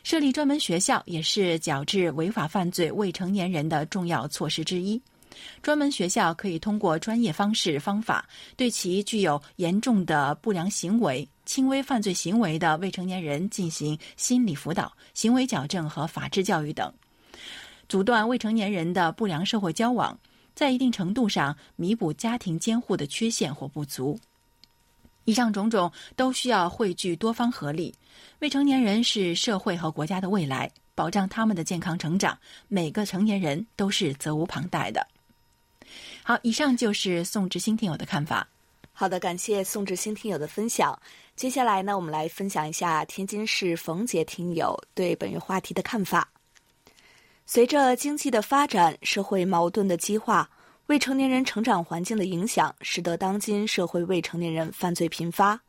[0.07, 5.01] 设立专门学校也是矫治违法犯罪未成年人的重要措施之一。
[5.61, 16.89] 专门学校可以通过专业方式方法，对其具有严重的不良行为、轻微犯罪行为的未成年人进行心理辅导、行为矫正和法治教育等，
[17.89, 20.17] 阻断未成年人的不良社会交往。
[20.55, 24.17] 在一定程度上弥补家庭监护的缺陷或不足。
[25.25, 27.93] 以上种种都需要汇聚多方合力。
[28.39, 35.05] 未成年人是社会和国家的未来，保障他们的健康成长，每个成年人都是责无旁贷的。
[36.21, 38.47] 好，以上就是宋志新听友的看法。
[38.93, 40.97] 好的，感谢宋志新听友的分享。
[41.35, 46.29] 接下来呢，我们来分享一下天津市冯杰听友对本月话题的看法。
[47.47, 50.47] 随着经济的发展，社会矛盾的激化，
[50.85, 55.59] 未成年人成长环境的影响，使得当今社会未成年人犯罪频发。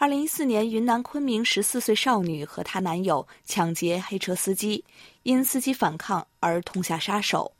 [0.00, 4.84] 二零一四年，云南昆明十四岁少女和她男友抢劫黑车司机，
[5.24, 7.50] 因司机反抗而痛下杀手。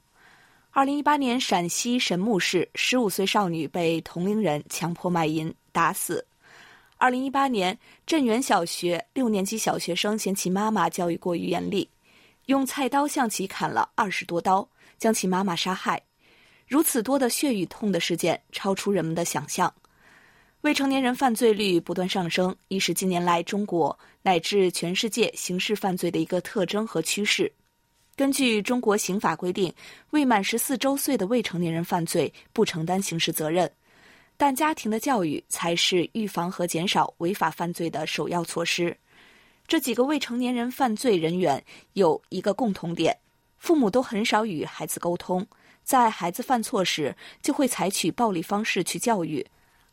[0.71, 6.25] 二零一八年，陕西神木市十五岁少女被同龄人强迫卖淫打死。
[6.97, 11.91] 二零一八年，镇远小学六年级小学生嫌其妈妈教育过于严厉。
[12.47, 16.01] 用菜刀向其砍了二十多刀，将其妈妈杀害。
[16.69, 19.75] 如此多的血与痛的事件，超出人们的想象。
[20.63, 27.51] 未成年人犯罪率不断上升，已是近年来中国乃至全世界刑事犯罪的一个特征和趋势。
[28.17, 29.73] 根据中国刑法规定，
[30.11, 33.71] 未满十四周岁的未成年人犯罪不承担刑事责任，
[34.37, 38.97] 但家庭的教育才是预防和减少违法犯罪的首要措施。
[39.69, 43.17] 这几个未成年人犯罪人员有一个共同点：
[43.59, 45.47] 父母都很少与孩子沟通，
[45.85, 49.47] 在孩子犯错时就会采取暴力方式去教育。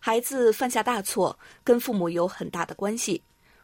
[0.07, 3.19] 孩子犯下大错，跟父母有很大的关系。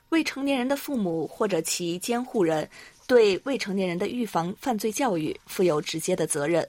[0.10, 2.68] 未成年人的父母或者其监护人
[3.06, 6.68] 对未成年人的预防犯罪教育负有直接的责任。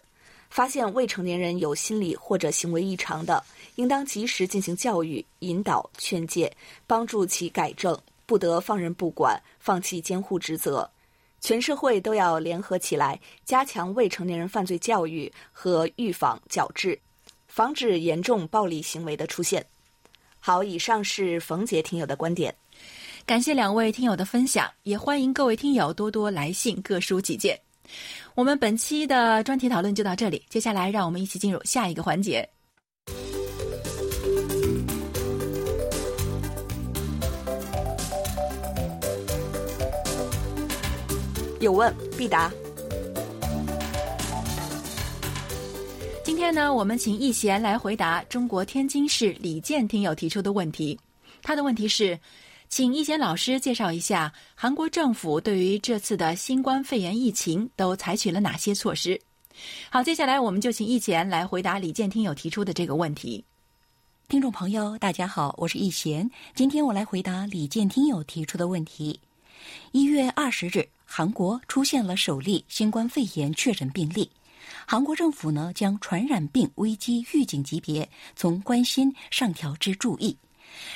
[0.51, 3.43] 发现未成年人有心理或者行为异常的，
[3.77, 6.53] 应当及时进行教育、引导、劝诫，
[6.87, 7.99] 帮助其改正。
[8.27, 10.87] 不得放任不管，放弃监护职责。
[11.41, 17.01] 全社会都要联合起来，加强未成年人犯罪教育和预防矫治，
[17.53, 19.63] 防止严重暴力行为的出现。
[20.41, 22.55] 好，以上是冯杰听友的观点。
[23.27, 27.61] 感谢两位听友的分享，也欢迎各位听友多多来信，各抒己见。
[28.35, 32.49] 我们本期的专题讨论就到这里，接下来让我们一起进入下一个环节。
[41.61, 42.51] 有问必答。
[46.43, 50.99] 天呢，我们请易贤来回答中国天津市李健听友提出的问题。
[51.41, 52.19] 他的问题是，
[52.69, 59.21] 请易贤老师介绍一下韩国政府对于这次的新冠肺炎疫情都采取了哪些措施。
[59.89, 63.45] 好，接下来我们就请易贤来回答李健听友提出的这个问题。
[64.27, 69.21] 听众朋友，大家好，我是易贤，今天我来回答李健听友提出的问题。
[69.93, 70.89] 一月二十日。
[71.15, 74.31] 韩国出现了首例新冠肺炎确诊病例，
[74.87, 80.37] 韩国政府呢将传染病危机预警级别从关心上调至注意。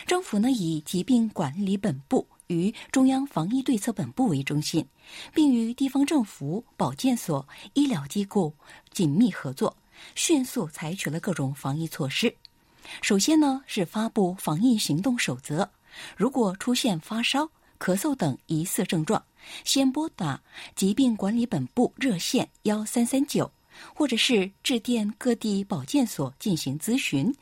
[0.06, 4.86] 政府呢以疾病管理本部与中央防疫对策本部为中心，
[5.34, 8.54] 并与地方政府、保健所、医疗机构
[8.90, 9.76] 紧密合作，
[10.14, 12.34] 迅速采取了各种防疫措施。
[13.02, 15.68] 首先呢是发布防疫行动守则，
[16.16, 17.48] 如果出现发烧。
[17.78, 19.22] 咳嗽等疑似症状，
[19.62, 20.40] 先拨打
[20.74, 23.52] 疾病管理本部热线幺三三九，
[23.94, 27.34] 或者是致电各地保健所进行咨询。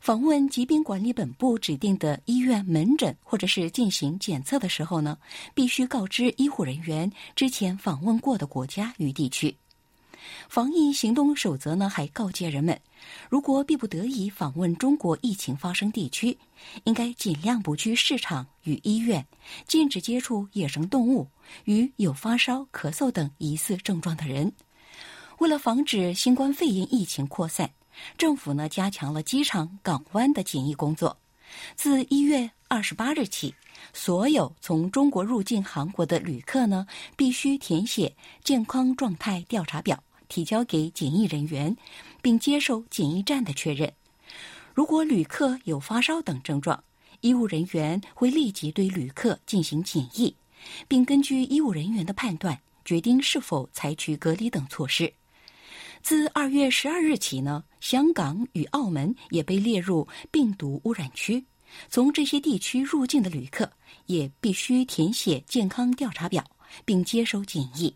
[0.00, 5.18] 访问疾病管理本部指定的医院门诊，或者是进行检测的时候呢，
[5.54, 9.54] 必须告知医护人员之前访问过的国家与地区。
[10.48, 12.78] 防疫行动守则呢，还告诫人们，
[13.28, 16.36] 如果必不得已访问中国疫情发生地区，
[16.84, 19.26] 应该尽量不去市场与医院，
[19.66, 21.26] 禁止接触野生动物
[21.64, 24.52] 与有发烧、咳嗽等疑似症状的人。
[25.40, 27.70] 为了防止新冠肺炎疫情扩散，
[28.18, 31.16] 政府呢加强了机场、港湾的检疫工作。
[31.74, 33.54] 自一月二十八日起，
[33.94, 36.86] 所有从中国入境韩国的旅客呢，
[37.16, 38.14] 必须填写
[38.44, 39.98] 健康状态调查表。
[40.28, 41.74] 提交给检疫人员，
[42.20, 43.90] 并接受检疫站的确认。
[44.74, 46.84] 如果旅客有发烧等症状，
[47.22, 50.36] 医务人员会立即对旅客进行检疫，
[50.86, 55.10] 并根据医务人员的判断决定是否采取隔离等措施。
[56.02, 61.44] 自二月十二日起呢，香港与澳门也被列入病毒污染区，
[61.88, 63.70] 从这些地区入境的旅客
[64.06, 66.44] 也必须填写健康调查表，
[66.84, 67.94] 并接受检疫。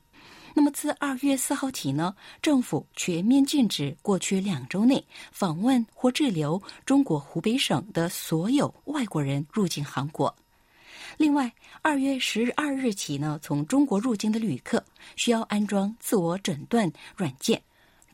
[0.55, 10.33] 那么，自二月四号起呢，政府全面禁止过去两周内访问或滞留中国湖北省的所有外国人入境韩国。
[11.17, 11.53] 另外，
[11.83, 14.85] 二月十二日起呢，从中国入境的旅客
[15.17, 17.61] 需要安装自我诊断软件，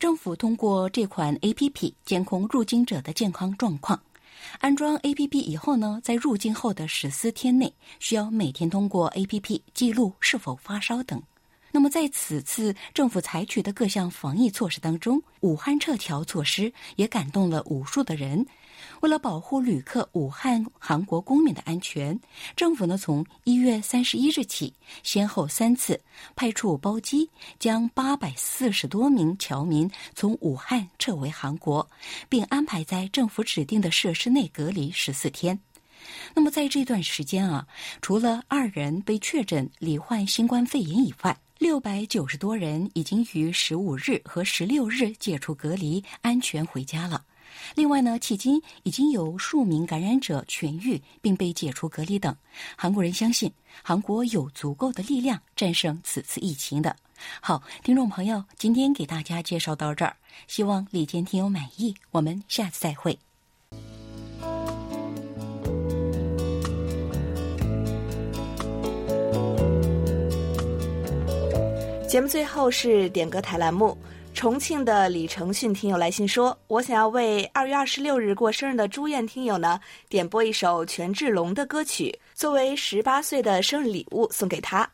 [0.00, 4.00] 政府通过这款 A P P 监控入境者的健康状况。
[4.58, 11.22] 安装 A P P 以后呢，在入境后的十四天内，需要每天通过 A P P 记录是否发烧等。
[11.72, 18.44] 那么，在此次政府采取的各项防疫措施当中，武汉撤侨措施也感动了无数的人。
[19.00, 22.18] 为了保护旅客武汉韩国公民的安全，
[22.56, 26.00] 政府呢从一月三十一日起，先后三次
[26.34, 31.88] 派出包机，将八百四十多名侨民从武汉撤回韩国，
[32.28, 35.58] 并安排在政府指定的设施内隔离十四天。
[36.34, 37.66] 那么在这段时间啊，
[38.00, 47.22] 除了二人被确诊罹患新冠肺炎以外，六百九十多人已经于十五日和十六日解除隔离，安全回家了。
[47.74, 52.34] 另外呢，迄今已经有数名感染者痊愈并被解除隔离等。
[52.74, 53.52] 韩国人相信，
[53.82, 56.96] 韩国有足够的力量战胜此次疫情的。
[57.42, 61.94] 好，听众朋友，今天给大家介绍到这儿，希望李健听友满意。
[62.10, 63.18] 我们下次再会。
[72.10, 73.96] 节目最后是点歌台栏目。
[74.34, 84.90] 重庆的李承训听友来信说：“我想要为二月二十六日过生日的朱燕听友呢，点播一首权志龙的歌曲，作为十八岁的生日礼物送给他。”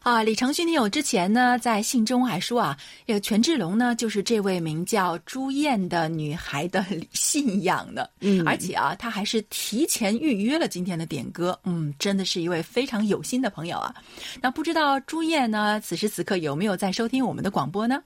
[0.00, 2.74] 啊，李承勋听友之前呢，在信中还说啊，
[3.06, 6.82] 这个权志龙呢，就是这位名叫朱燕的女孩的
[7.12, 13.94] 信仰的，嗯，而且啊，他还是提前预约了今天的点歌，嗯，真的是一位非常有心的朋友啊。
[14.40, 18.02] 那不知道朱燕呢，此时此刻有没有在收听我们的广播呢？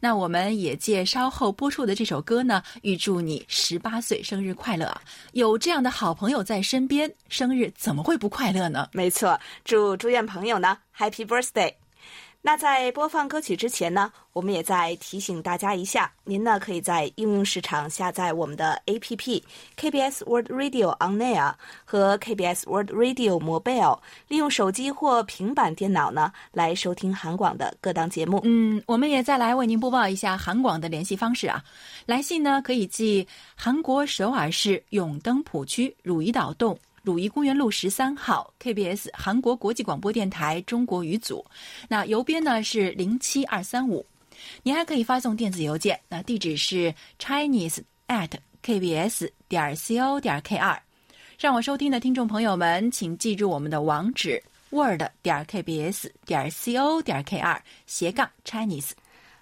[0.00, 4.94] 那我们也借稍后播出的这首歌呢，预祝你十八岁生日快乐！
[5.32, 8.88] 有这样的好朋友在身边，生日怎么会不快乐呢？
[8.92, 11.72] 没错，祝祝愿朋友呢 Happy Birthday！
[12.46, 19.42] 那在播放歌曲之前呢，我们也再提醒大家一下，您呢可以在应用市场下载我们的 APP
[19.76, 28.40] KBS World Radio On Air 和 KBS World Radio Mobile，利用手机或平板电脑呢来收听韩广的各档节目。
[28.44, 31.60] 嗯，我们也再来为您播报一下韩广的联系方式啊。
[32.06, 33.26] 来信呢可以寄
[33.56, 36.78] 韩国首尔市永登浦区汝矣岛洞。
[37.06, 41.46] 汝矣公园路十三号，KBS 韩国国际广播电台中国语组。
[41.86, 44.04] 那邮编呢是零七二三五。
[44.64, 47.78] 您还可以发送电子邮件，那地址是 chinese
[48.08, 48.30] at
[48.60, 50.76] kbs 点 co 点 kr。
[51.38, 58.90] 让我收听的听众朋友们，请记住我们的网址：word 点 kbs 点 co 点 kr 斜杠 chinese。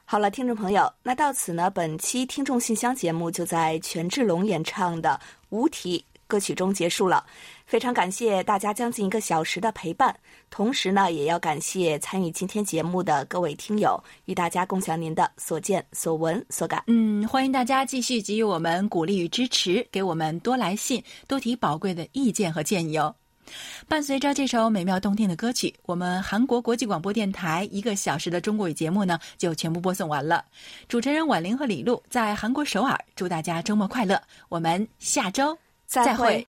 [0.05, 7.25] 好了，听众朋友，那到此呢，本期听众信箱节目就在权志龙演唱的《无题》歌曲中结束了。
[7.67, 10.15] 非常感谢大家将近一个小时的陪伴，
[10.51, 16.85] 同时呢，也要感谢参与今天节目的各位听友，与大家共享您的所见所闻所感。
[16.87, 23.15] 嗯，欢迎大家继续给予我们鼓励与支持，给我们多来信，多提宝贵的意见和建议哦。
[23.89, 30.45] 伴随着这首美妙动听的歌曲，我们韩国国际广播电台一个小时的中国语节目呢，就全部播送完了。
[30.89, 35.57] 主持人婉玲和李璐在韩国首尔，祝大家周末快乐，我们下周
[35.87, 36.47] 再会。